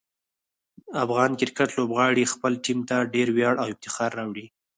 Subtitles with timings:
[0.87, 4.45] د افغان کرکټ لوبغاړي خپل ټیم ته ډېر ویاړ او افتخار راوړي.